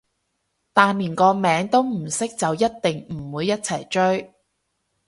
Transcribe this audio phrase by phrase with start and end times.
[0.73, 4.33] 但連個名都唔識就一定唔會一齊追